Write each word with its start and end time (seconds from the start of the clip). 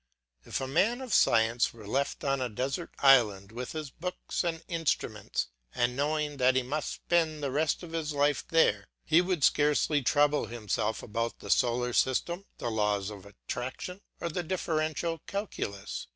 If 0.45 0.59
a 0.59 0.65
man 0.67 0.99
of 0.99 1.13
science 1.13 1.75
were 1.75 1.85
left 1.87 2.23
on 2.23 2.41
a 2.41 2.49
desert 2.49 2.89
island 2.97 3.51
with 3.51 3.73
his 3.73 3.91
books 3.91 4.43
and 4.43 4.63
instruments 4.67 5.49
and 5.75 5.95
knowing 5.95 6.37
that 6.37 6.55
he 6.55 6.63
must 6.63 6.91
spend 6.93 7.43
the 7.43 7.51
rest 7.51 7.83
of 7.83 7.91
his 7.91 8.11
life 8.11 8.43
there, 8.47 8.87
he 9.05 9.21
would 9.21 9.43
scarcely 9.43 10.01
trouble 10.01 10.47
himself 10.47 11.03
about 11.03 11.37
the 11.37 11.51
solar 11.51 11.93
system, 11.93 12.47
the 12.57 12.71
laws 12.71 13.11
of 13.11 13.27
attraction, 13.27 14.01
or 14.19 14.29
the 14.29 14.41
differential 14.41 15.19
calculus. 15.27 16.07